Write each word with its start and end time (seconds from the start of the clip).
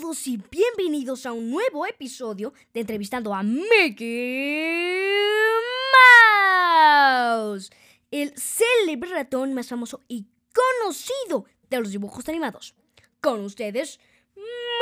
todos 0.00 0.26
y 0.28 0.38
bienvenidos 0.50 1.26
a 1.26 1.32
un 1.32 1.50
nuevo 1.50 1.84
episodio 1.84 2.54
de 2.72 2.80
Entrevistando 2.80 3.34
a 3.34 3.42
Mickey 3.42 5.12
Mouse, 7.34 7.70
el 8.10 8.32
célebre 8.38 9.10
ratón 9.10 9.52
más 9.52 9.68
famoso 9.68 10.00
y 10.08 10.26
conocido 10.54 11.44
de 11.68 11.80
los 11.80 11.90
dibujos 11.90 12.26
animados. 12.28 12.74
Con 13.20 13.44
ustedes, 13.44 14.00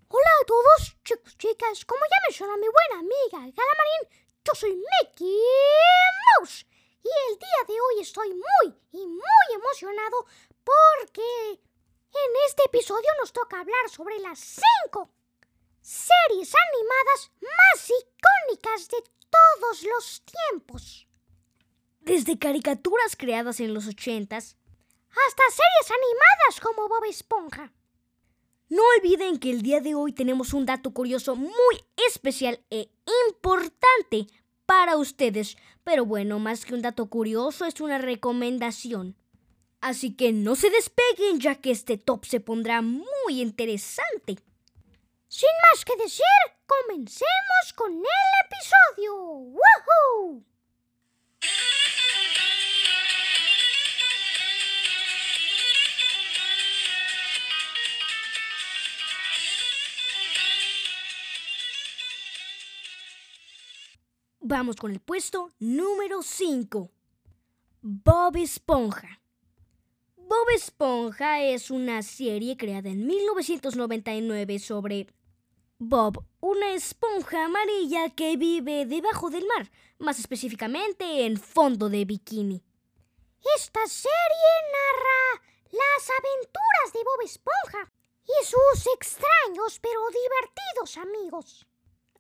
Hola 0.09 0.31
a 0.43 0.47
todos, 0.47 0.97
chicos, 1.05 1.37
chicas. 1.39 1.85
Como 1.85 2.03
ya 2.09 2.17
menciona 2.29 2.57
mi 2.57 2.67
buena 2.69 3.01
amiga 3.01 3.53
Galamarín, 3.57 4.09
yo 4.45 4.55
soy 4.55 4.77
Mickey 4.77 5.39
Mouse. 6.39 6.67
Y 7.05 7.09
el 7.09 7.39
día 7.39 7.67
de 7.67 7.81
hoy 7.81 7.92
estoy 8.03 8.29
muy 8.31 8.75
y 8.93 9.07
muy 9.07 9.55
emocionado 9.55 10.27
porque 10.65 11.23
en 11.53 12.31
este 12.49 12.65
episodio 12.65 13.09
nos 13.21 13.33
toca 13.33 13.61
hablar 13.61 13.89
sobre 13.89 14.19
las 14.19 14.39
cinco 14.39 15.11
series 15.81 16.53
animadas 16.55 17.31
más 17.41 17.91
icónicas 17.91 18.89
de 18.89 19.03
todos 19.31 19.83
los 19.83 20.23
tiempos. 20.25 21.09
Desde 22.01 22.39
caricaturas 22.39 23.17
creadas 23.17 23.61
en 23.61 23.73
los 23.73 23.87
ochentas 23.87 24.57
hasta 25.09 25.43
series 25.51 25.91
animadas 25.91 26.61
como 26.61 26.89
Bob 26.89 27.05
Esponja. 27.05 27.73
No 28.69 28.83
olviden 28.97 29.39
que 29.39 29.51
el 29.51 29.63
día 29.63 29.81
de 29.81 29.95
hoy 29.95 30.13
tenemos 30.13 30.55
un 30.55 30.67
dato 30.67 30.93
curioso 30.93 31.37
muy 31.37 31.85
especial 32.09 32.65
e 32.71 32.91
importante 33.29 34.27
para 34.73 34.97
ustedes. 34.97 35.59
Pero 35.85 36.07
bueno, 36.07 36.39
más 36.39 36.65
que 36.65 36.73
un 36.73 36.81
dato 36.81 37.05
curioso, 37.11 37.67
es 37.67 37.79
una 37.83 37.99
recomendación. 37.99 39.17
Así 39.83 40.17
que 40.17 40.33
no 40.33 40.57
se 40.57 40.71
despeguen 40.71 41.41
ya 41.41 41.57
que 41.57 41.73
este 41.73 41.99
top 41.99 42.25
se 42.25 42.41
pondrá 42.41 42.81
muy 42.81 43.43
interesante. 43.43 44.39
Sin 45.29 45.51
más 45.71 45.85
que 45.85 45.95
decir, 45.97 46.25
comencemos 46.67 47.73
con 47.77 47.93
el 47.93 48.31
episodio. 48.47 49.15
¡Woohoo! 49.15 50.52
Vamos 64.45 64.75
con 64.75 64.91
el 64.91 64.99
puesto 64.99 65.51
número 65.61 66.21
5. 66.21 66.91
Bob 67.81 68.37
Esponja. 68.37 69.21
Bob 70.17 70.49
Esponja 70.57 71.41
es 71.41 71.71
una 71.71 72.03
serie 72.03 72.57
creada 72.57 72.89
en 72.89 73.07
1999 73.07 74.59
sobre 74.59 75.07
Bob, 75.79 76.25
una 76.41 76.73
esponja 76.73 77.45
amarilla 77.45 78.11
que 78.11 78.37
vive 78.37 78.85
debajo 78.85 79.31
del 79.31 79.47
mar, 79.47 79.71
más 80.01 80.19
específicamente 80.19 81.25
en 81.25 81.37
fondo 81.37 81.89
de 81.89 82.05
bikini. 82.05 82.65
Esta 83.57 83.87
serie 83.87 84.11
narra 84.73 85.43
las 85.71 86.11
aventuras 86.19 86.93
de 86.93 87.05
Bob 87.05 87.25
Esponja 87.25 87.93
y 88.25 88.45
sus 88.45 88.93
extraños 88.97 89.79
pero 89.79 90.01
divertidos 90.11 90.97
amigos. 90.97 91.65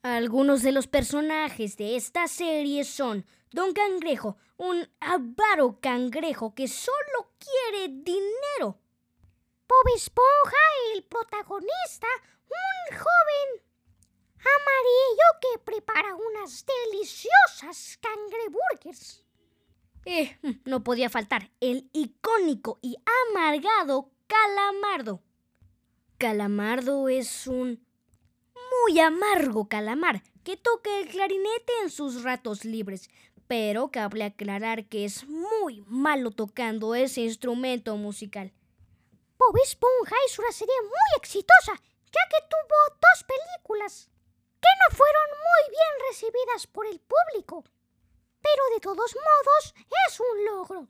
Algunos 0.02 0.62
de 0.62 0.72
los 0.72 0.88
personajes 0.88 1.76
de 1.76 1.94
esta 1.94 2.26
serie 2.26 2.82
son 2.82 3.24
Don 3.52 3.72
Cangrejo, 3.72 4.36
un 4.56 4.88
avaro 4.98 5.78
cangrejo 5.80 6.56
que 6.56 6.66
solo 6.66 7.30
quiere 7.38 7.86
dinero. 7.86 8.80
Bob 9.68 9.94
Esponja, 9.94 10.56
el 10.92 11.04
protagonista, 11.04 12.08
un 12.48 12.98
joven 12.98 13.62
amarillo 14.41 15.38
que 15.41 15.58
prepara 15.60 16.16
unas 16.16 16.66
deliciosas 16.66 18.00
cangreburgers. 18.02 19.24
Eh, 20.04 20.36
no 20.64 20.82
podía 20.82 21.10
faltar 21.10 21.52
el 21.60 21.88
icónico 21.92 22.80
y 22.82 22.96
amargado 23.30 24.10
Calamardo. 24.26 25.22
Calamardo 26.18 27.08
es 27.08 27.46
un 27.46 27.86
muy 28.82 28.98
amargo 29.00 29.69
calamar 29.69 30.22
que 30.44 30.56
toca 30.56 30.91
el 30.98 31.09
clarinete 31.09 31.72
en 31.82 31.91
sus 31.91 32.22
ratos 32.22 32.65
libres, 32.65 33.10
pero 33.47 33.91
cabe 33.91 34.25
aclarar 34.25 34.87
que 34.87 35.04
es 35.04 35.26
muy 35.28 35.84
malo 35.87 36.31
tocando 36.31 36.94
ese 36.94 37.21
instrumento 37.21 37.97
musical. 37.97 38.53
Bob 39.38 39.56
Esponja 39.62 40.16
es 40.26 40.38
una 40.38 40.53
serie 40.53 40.75
muy 40.82 41.19
exitosa, 41.19 41.75
ya 41.75 42.21
que 42.31 42.47
tuvo 42.48 42.97
dos 43.00 43.25
películas 43.25 44.09
que 44.60 44.69
no 44.81 44.97
fueron 44.97 45.28
muy 45.31 45.71
bien 45.71 46.09
recibidas 46.09 46.66
por 46.66 46.87
el 46.87 47.00
público. 47.00 47.65
Pero 48.41 48.62
de 48.75 48.81
todos 48.81 49.15
modos 49.15 49.75
es 50.09 50.21
un 50.21 50.44
logro. 50.47 50.88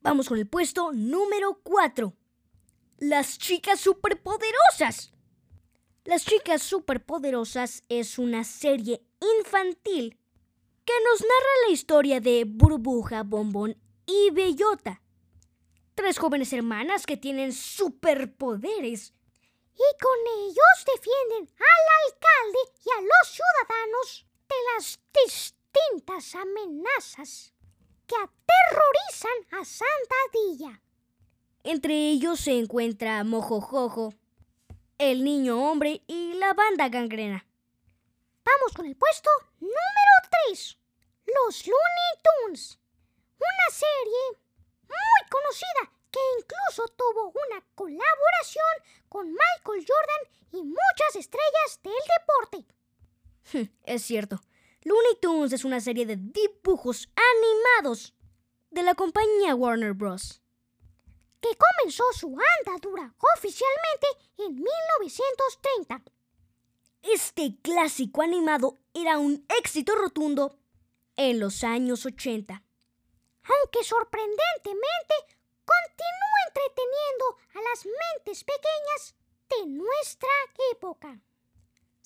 Vamos 0.00 0.28
con 0.28 0.38
el 0.38 0.48
puesto 0.48 0.92
número 0.92 1.60
4. 1.62 2.12
Las 2.98 3.38
chicas 3.38 3.80
superpoderosas. 3.80 5.12
Las 6.08 6.24
chicas 6.24 6.62
superpoderosas 6.62 7.84
es 7.90 8.18
una 8.18 8.42
serie 8.42 9.02
infantil 9.38 10.18
que 10.86 10.94
nos 11.04 11.20
narra 11.20 11.66
la 11.66 11.72
historia 11.74 12.18
de 12.18 12.44
Burbuja, 12.46 13.24
Bombón 13.24 13.76
y 14.06 14.30
Bellota. 14.30 15.02
Tres 15.94 16.18
jóvenes 16.18 16.50
hermanas 16.54 17.04
que 17.04 17.18
tienen 17.18 17.52
superpoderes. 17.52 19.12
Y 19.74 20.00
con 20.00 20.18
ellos 20.46 20.86
defienden 20.96 21.54
al 21.58 21.84
alcalde 22.06 22.58
y 22.86 22.90
a 22.90 23.02
los 23.02 23.28
ciudadanos 23.28 24.26
de 24.48 24.56
las 24.74 25.00
distintas 25.26 26.34
amenazas 26.34 27.52
que 28.06 28.14
aterrorizan 28.16 29.60
a 29.60 29.64
Santadilla. 29.66 30.80
Entre 31.64 32.08
ellos 32.08 32.40
se 32.40 32.58
encuentra 32.58 33.22
Mojojojo, 33.24 34.14
el 34.98 35.22
niño 35.22 35.70
hombre 35.70 36.02
y 36.08 36.34
la 36.34 36.54
banda 36.54 36.88
gangrena. 36.88 37.46
Vamos 38.44 38.72
con 38.74 38.86
el 38.86 38.96
puesto 38.96 39.30
número 39.60 40.14
3. 40.48 40.78
Los 41.26 41.66
Looney 41.66 42.22
Tunes. 42.24 42.78
Una 43.38 43.70
serie 43.70 44.42
muy 44.82 45.30
conocida 45.30 45.92
que 46.10 46.18
incluso 46.40 46.88
tuvo 46.96 47.28
una 47.28 47.64
colaboración 47.76 48.64
con 49.08 49.28
Michael 49.28 49.86
Jordan 49.86 50.50
y 50.52 50.62
muchas 50.64 51.16
estrellas 51.16 51.80
del 51.84 51.92
deporte. 52.18 53.70
es 53.84 54.02
cierto. 54.02 54.40
Looney 54.82 55.16
Tunes 55.20 55.52
es 55.52 55.64
una 55.64 55.80
serie 55.80 56.06
de 56.06 56.16
dibujos 56.16 57.08
animados 57.14 58.14
de 58.70 58.82
la 58.82 58.94
compañía 58.94 59.54
Warner 59.54 59.92
Bros 59.92 60.42
que 61.40 61.48
comenzó 61.56 62.04
su 62.12 62.36
andadura 62.58 63.14
oficialmente 63.36 64.06
en 64.38 64.54
1930. 64.54 66.02
Este 67.02 67.56
clásico 67.62 68.22
animado 68.22 68.78
era 68.92 69.18
un 69.18 69.46
éxito 69.58 69.94
rotundo 69.94 70.58
en 71.16 71.40
los 71.40 71.64
años 71.64 72.04
80. 72.04 72.54
Aunque 72.54 73.84
sorprendentemente 73.84 75.14
continúa 75.64 76.38
entreteniendo 76.48 77.38
a 77.54 77.70
las 77.70 77.86
mentes 77.86 78.44
pequeñas 78.44 79.14
de 79.48 79.66
nuestra 79.66 80.28
época. 80.72 81.20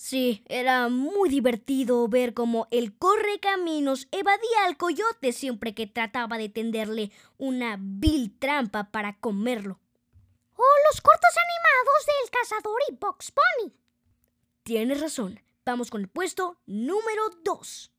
Sí, 0.02 0.43
era 0.49 0.88
muy 0.88 1.28
divertido 1.28 2.08
ver 2.08 2.34
cómo 2.34 2.66
el 2.72 2.99
correcaminos 2.99 4.08
evadía 4.10 4.64
al 4.66 4.76
coyote 4.76 5.32
siempre 5.32 5.76
que 5.76 5.87
trataba 5.87 6.38
de 6.38 6.49
tenderle 6.49 7.12
una 7.38 7.76
vil 7.78 8.37
trampa 8.37 8.90
para 8.90 9.16
comerlo. 9.20 9.78
O 10.56 10.64
los 10.88 11.00
cortos 11.00 11.31
animados 11.37 12.06
del 12.06 12.31
cazador 12.32 12.81
y 12.90 12.96
Box 12.96 13.31
Pony. 13.31 13.72
Tienes 14.64 15.00
razón. 15.00 15.40
Vamos 15.64 15.88
con 15.88 16.00
el 16.00 16.08
puesto 16.08 16.58
número 16.66 17.22
2. 17.44 17.93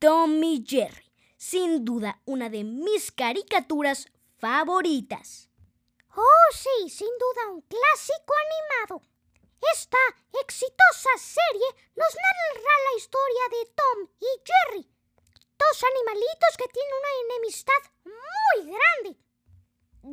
Tommy 0.00 0.64
Jerry. 0.66 1.12
Sin 1.36 1.84
duda 1.84 2.22
una 2.24 2.50
de 2.50 2.64
mis 2.64 3.12
caricaturas 3.12 4.08
favoritas. 4.38 5.48
Oh, 6.16 6.52
sí, 6.52 6.90
sin 6.90 7.06
duda 7.20 7.52
un 7.52 7.60
clásico 7.60 8.34
animado. 8.88 9.13
Esta 9.72 9.98
exitosa 10.42 11.10
serie 11.16 11.68
nos 11.96 12.14
narra 12.14 12.74
la 12.90 12.96
historia 12.98 13.44
de 13.50 13.72
Tom 13.74 14.08
y 14.20 14.26
Jerry, 14.44 14.88
dos 15.58 15.84
animalitos 15.84 16.56
que 16.58 16.68
tienen 16.68 16.92
una 17.00 17.34
enemistad 17.34 17.82
muy 18.04 18.72
grande. 18.72 19.24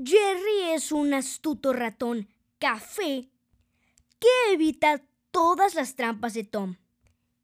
Jerry 0.06 0.74
es 0.74 0.92
un 0.92 1.13
astuto 1.13 1.74
ratón 1.74 2.30
café 2.59 3.30
que 4.19 4.53
evita 4.53 5.01
todas 5.31 5.75
las 5.75 5.95
trampas 5.95 6.33
de 6.33 6.44
Tom. 6.44 6.77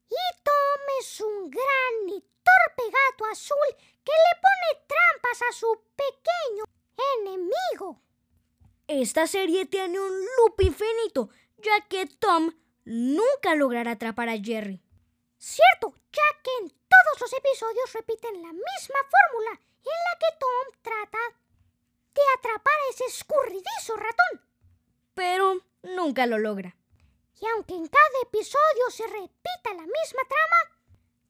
Y 0.08 0.42
Tom 0.42 0.80
es 1.00 1.20
un 1.20 1.50
gran 1.50 2.08
y 2.08 2.20
torpe 2.20 2.84
gato 2.84 3.26
azul 3.26 3.68
que 3.76 4.12
le 4.12 4.40
pone 4.40 4.86
trampas 4.86 5.42
a 5.42 5.52
su 5.52 5.82
pequeño 5.94 6.64
enemigo. 7.16 8.00
Esta 8.86 9.26
serie 9.26 9.66
tiene 9.66 10.00
un 10.00 10.24
loop 10.36 10.60
infinito, 10.62 11.28
ya 11.58 11.86
que 11.88 12.06
Tom 12.06 12.52
nunca 12.84 13.54
logrará 13.54 13.92
atrapar 13.92 14.28
a 14.28 14.38
Jerry. 14.38 14.82
Cierto, 15.38 15.94
ya 16.12 16.42
que 16.42 16.50
en 16.62 16.70
todos 16.70 17.20
los 17.20 17.32
episodios 17.32 17.92
repiten 17.92 18.42
la 18.42 18.52
misma 18.52 19.00
fórmula 19.10 19.60
en 19.78 19.98
la 20.06 20.18
que 20.18 20.38
Tom 20.40 20.82
trata 20.82 21.18
de 22.14 22.22
atrapar 22.38 22.74
a 22.74 22.90
ese 22.90 23.04
escurridizo 23.04 23.96
ratón. 23.96 24.42
Pero 25.14 25.60
nunca 25.82 26.26
lo 26.26 26.38
logra. 26.38 26.76
Y 27.40 27.46
aunque 27.46 27.74
en 27.74 27.86
cada 27.86 28.18
episodio 28.24 28.90
se 28.90 29.06
repita 29.06 29.74
la 29.74 29.82
misma 29.82 30.22
trama, 30.28 30.80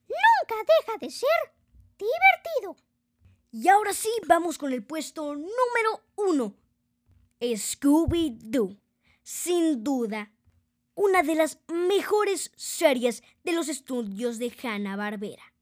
nunca 0.07 0.73
deja 0.79 0.97
de 0.97 1.11
ser 1.11 1.53
divertido. 1.97 2.75
Y 3.51 3.67
ahora 3.67 3.93
sí, 3.93 4.09
vamos 4.27 4.57
con 4.57 4.73
el 4.73 4.83
puesto 4.83 5.35
número 5.35 6.03
uno. 6.15 6.55
Scooby-Doo. 7.39 8.77
Sin 9.31 9.83
duda, 9.83 10.31
una 10.95 11.21
de 11.21 11.35
las 11.35 11.59
mejores 11.67 12.51
series 12.55 13.21
de 13.43 13.51
los 13.51 13.69
estudios 13.69 14.39
de 14.39 14.51
Hanna-Barbera. 14.51 15.53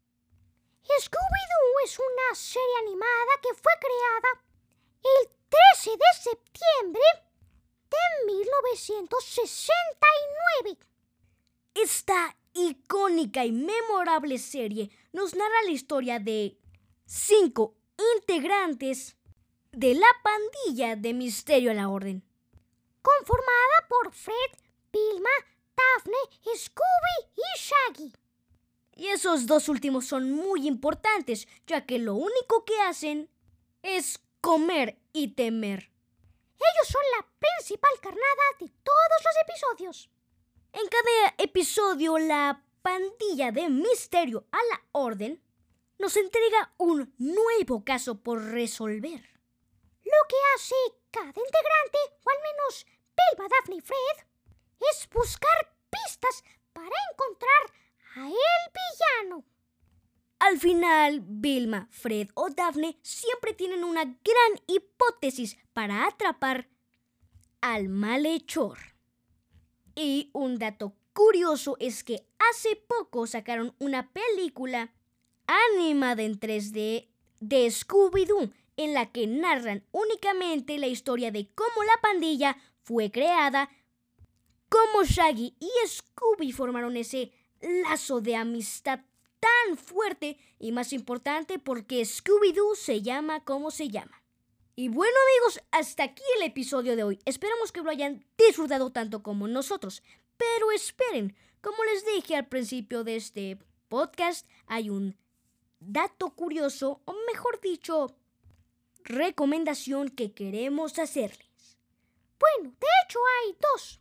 Scooby-Doo 0.84 1.84
es 1.84 2.00
una 2.00 2.34
serie 2.34 2.78
animada 2.84 3.42
que 3.44 3.54
fue 3.56 3.74
creada 3.82 4.42
el 5.04 5.28
13 5.84 5.98
de 5.98 6.14
septiembre 6.18 7.04
de 7.90 7.98
1969. 8.26 10.78
Esta 11.74 12.38
icónica 12.54 13.44
y 13.44 13.52
memorable 13.52 14.38
serie 14.38 14.92
nos 15.12 15.36
narra 15.36 15.64
la 15.66 15.72
historia 15.72 16.20
de 16.20 16.58
cinco 17.06 17.76
integrantes 18.16 19.18
de 19.74 19.94
la 19.94 20.08
pandilla 20.24 20.96
de 20.96 21.14
Misterio 21.14 21.72
a 21.72 21.74
la 21.74 21.90
Orden. 21.90 22.24
Conformada 23.08 23.88
por 23.88 24.12
Fred, 24.12 24.52
Vilma, 24.92 25.30
Daphne, 25.78 26.18
Scooby 26.58 27.32
y 27.38 27.58
Shaggy. 27.58 28.14
Y 28.96 29.08
esos 29.08 29.46
dos 29.46 29.70
últimos 29.70 30.06
son 30.06 30.30
muy 30.30 30.68
importantes, 30.68 31.48
ya 31.68 31.86
que 31.86 32.00
lo 32.00 32.16
único 32.16 32.66
que 32.66 32.78
hacen 32.82 33.30
es 33.82 34.20
comer 34.42 34.98
y 35.14 35.30
temer. 35.30 35.90
Ellos 36.60 36.88
son 36.90 37.02
la 37.18 37.26
principal 37.40 37.92
carnada 38.02 38.44
de 38.60 38.70
todos 38.84 39.24
los 39.24 39.36
episodios. 39.48 40.10
En 40.74 40.86
cada 40.90 41.36
episodio, 41.38 42.18
la 42.18 42.62
pandilla 42.82 43.54
de 43.54 43.70
Misterio 43.70 44.48
a 44.52 44.58
la 44.58 44.82
Orden 44.92 45.42
nos 45.98 46.18
entrega 46.18 46.74
un 46.76 47.14
nuevo 47.18 47.86
caso 47.86 48.22
por 48.22 48.44
resolver. 48.44 49.22
Lo 50.04 50.28
que 50.28 50.36
hace 50.56 50.76
cada 51.10 51.28
integrante, 51.28 52.00
o 52.26 52.30
al 52.30 52.38
menos 52.44 52.86
Bilba, 53.18 53.48
Daphne 53.50 53.78
y 53.78 53.82
Fred, 53.82 54.26
es 54.92 55.10
buscar 55.10 55.74
pistas 55.90 56.44
para 56.74 56.96
encontrar 57.12 57.74
a 58.16 58.28
el 58.28 59.24
villano. 59.26 59.46
Al 60.40 60.60
final, 60.60 61.22
Vilma, 61.26 61.88
Fred 61.92 62.30
o 62.36 62.50
Daphne 62.50 62.98
siempre 63.02 63.54
tienen 63.54 63.84
una 63.84 64.04
gran 64.04 64.62
hipótesis 64.68 65.58
para 65.74 66.06
atrapar 66.06 66.70
al 67.62 67.90
malhechor. 67.90 68.78
Y 69.96 70.30
un 70.34 70.60
dato 70.60 70.96
curioso 71.14 71.76
es 71.80 72.04
que 72.04 72.28
hace 72.38 72.76
poco 72.76 73.26
sacaron 73.26 73.76
una 73.80 74.12
película 74.14 74.94
animada 75.48 76.22
en 76.22 76.40
3D 76.40 77.08
de 77.40 77.68
Scooby-Doo 77.68 78.52
en 78.78 78.94
la 78.94 79.12
que 79.12 79.26
narran 79.26 79.84
únicamente 79.92 80.78
la 80.78 80.88
historia 80.88 81.32
de 81.32 81.50
cómo 81.56 81.84
la 81.84 82.00
pandilla 82.02 82.58
fue 82.88 83.12
creada, 83.12 83.70
cómo 84.70 85.04
Shaggy 85.04 85.58
y 85.60 85.70
Scooby 85.86 86.54
formaron 86.54 86.96
ese 86.96 87.34
lazo 87.60 88.22
de 88.22 88.38
amistad 88.38 89.02
tan 89.42 89.76
fuerte 89.76 90.38
y 90.58 90.72
más 90.72 90.94
importante 90.94 91.60
porque 91.60 92.04
Scooby-Doo 92.04 92.78
se 92.78 93.02
llama 93.02 93.44
como 93.44 93.72
se 93.72 93.90
llama. 93.90 94.24
Y 94.78 94.88
bueno 94.88 95.18
amigos, 95.22 95.62
hasta 95.72 96.04
aquí 96.04 96.24
el 96.38 96.44
episodio 96.44 96.96
de 96.96 97.04
hoy. 97.04 97.20
Esperamos 97.26 97.74
que 97.74 97.82
lo 97.82 97.90
hayan 97.90 98.26
disfrutado 98.38 98.90
tanto 98.94 99.22
como 99.22 99.50
nosotros. 99.50 100.02
Pero 100.38 100.72
esperen, 100.72 101.36
como 101.60 101.84
les 101.84 102.06
dije 102.06 102.38
al 102.38 102.48
principio 102.48 103.04
de 103.04 103.18
este 103.18 103.58
podcast, 103.90 104.48
hay 104.66 104.90
un 104.90 105.18
dato 105.82 106.30
curioso, 106.30 107.02
o 107.04 107.14
mejor 107.30 107.60
dicho, 107.60 108.16
recomendación 109.04 110.08
que 110.08 110.32
queremos 110.32 111.00
hacerles. 111.00 111.47
Bueno, 112.40 112.76
de 112.80 112.88
hecho 113.04 113.20
hay 113.40 113.58
dos. 113.60 114.00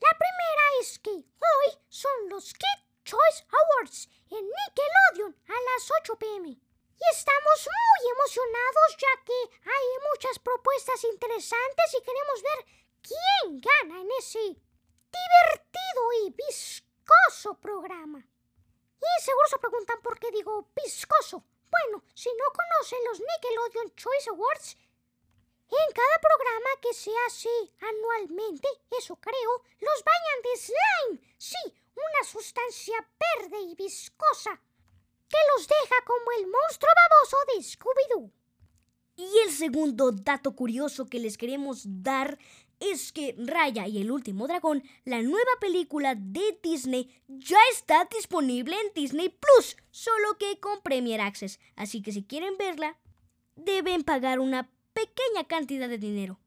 La 0.00 0.10
primera 0.10 0.64
es 0.80 0.98
que 0.98 1.10
hoy 1.10 1.68
son 1.88 2.28
los 2.28 2.52
Kid 2.52 2.80
Choice 3.04 3.44
Awards 3.48 4.08
en 4.30 4.44
Nickelodeon 4.44 5.36
a 5.48 5.52
las 5.52 5.90
8 6.00 6.16
pm. 6.18 6.48
Y 6.48 7.04
estamos 7.12 7.68
muy 7.68 8.10
emocionados 8.10 8.96
ya 8.98 9.24
que 9.24 9.38
hay 9.68 9.86
muchas 10.12 10.38
propuestas 10.38 11.04
interesantes 11.04 11.94
y 11.98 12.02
queremos 12.02 12.42
ver 12.42 12.66
quién 13.02 13.60
gana 13.60 14.00
en 14.00 14.08
ese 14.18 14.38
divertido 14.38 16.12
y 16.24 16.30
viscoso 16.30 17.60
programa. 17.60 18.26
Y 19.00 19.22
seguro 19.22 19.48
se 19.48 19.58
preguntan 19.58 20.00
por 20.00 20.18
qué 20.18 20.30
digo 20.30 20.70
viscoso. 20.74 21.44
Bueno, 21.70 22.04
si 22.14 22.30
no 22.30 22.44
conocen 22.52 23.04
los 23.04 23.20
Nickelodeon 23.20 23.94
Choice 23.96 24.30
Awards, 24.30 24.76
en 25.70 25.92
cada 25.94 26.18
programa 26.20 26.70
que 26.82 26.94
se 26.94 27.10
hace 27.26 27.48
anualmente, 27.80 28.68
eso 28.98 29.16
creo, 29.16 29.62
los 29.80 30.04
bañan 30.04 30.42
de 30.42 30.56
slime. 30.56 31.34
Sí, 31.38 31.74
una 31.94 32.28
sustancia 32.28 32.94
verde 33.18 33.60
y 33.62 33.74
viscosa 33.74 34.60
que 35.28 35.38
los 35.54 35.66
deja 35.66 36.04
como 36.06 36.30
el 36.38 36.46
monstruo 36.46 36.90
baboso 36.94 37.36
de 37.48 37.62
Scooby-Doo. 37.62 38.32
Y 39.16 39.38
el 39.44 39.52
segundo 39.52 40.10
dato 40.12 40.54
curioso 40.54 41.06
que 41.06 41.20
les 41.20 41.38
queremos 41.38 41.82
dar 41.84 42.38
es 42.80 43.12
que 43.12 43.34
Raya 43.38 43.86
y 43.86 44.00
el 44.00 44.10
último 44.10 44.46
dragón, 44.46 44.82
la 45.04 45.22
nueva 45.22 45.52
película 45.60 46.14
de 46.16 46.58
Disney, 46.62 47.22
ya 47.28 47.58
está 47.72 48.06
disponible 48.06 48.76
en 48.78 48.92
Disney 48.94 49.28
Plus, 49.28 49.76
solo 49.90 50.36
que 50.38 50.58
con 50.58 50.82
Premier 50.82 51.20
Access. 51.20 51.60
Así 51.76 52.02
que 52.02 52.12
si 52.12 52.24
quieren 52.24 52.56
verla, 52.58 52.98
deben 53.54 54.02
pagar 54.02 54.40
una 54.40 54.70
pequeña 55.06 55.44
cantidad 55.46 55.88
de 55.88 55.98
dinero. 55.98 56.38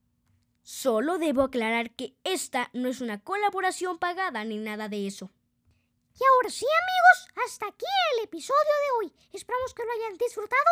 Solo 0.64 1.18
debo 1.18 1.44
aclarar 1.44 1.92
que 1.92 2.16
esta 2.24 2.70
no 2.74 2.90
es 2.90 3.02
una 3.02 3.22
colaboración 3.22 4.00
pagada 4.00 4.44
ni 4.44 4.58
nada 4.58 4.90
de 4.90 5.08
eso. 5.08 5.30
Y 6.20 6.24
ahora 6.34 6.50
sí, 6.50 6.66
amigos, 6.66 7.46
hasta 7.46 7.68
aquí 7.68 7.86
el 8.16 8.24
episodio 8.24 8.58
de 8.58 8.92
hoy. 8.98 9.14
Esperamos 9.32 9.74
que 9.74 9.86
lo 9.86 9.92
hayan 9.92 10.18
disfrutado 10.18 10.72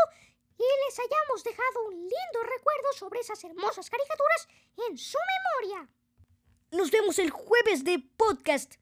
y 0.58 0.64
les 0.64 1.00
hayamos 1.00 1.44
dejado 1.44 1.86
un 1.88 1.94
lindo 1.94 2.44
recuerdo 2.44 2.94
sobre 2.94 3.20
esas 3.20 3.44
hermosas 3.44 3.90
caricaturas 3.90 4.48
en 4.90 4.98
su 4.98 5.18
memoria. 5.62 5.90
Nos 6.72 6.90
vemos 6.92 7.20
el 7.20 7.30
jueves 7.30 7.84
de 7.84 8.00
podcast 8.18 8.76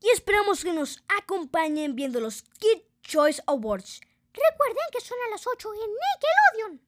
y 0.00 0.10
esperamos 0.10 0.62
que 0.62 0.72
nos 0.72 1.02
acompañen 1.08 1.96
viendo 1.96 2.20
los 2.20 2.42
Kid 2.42 2.82
Choice 3.02 3.42
Awards. 3.46 4.00
Recuerden 4.32 4.84
que 4.92 5.00
son 5.00 5.18
a 5.26 5.30
las 5.30 5.46
8 5.46 5.68
en 5.74 5.90
Nickelodeon. 5.90 6.87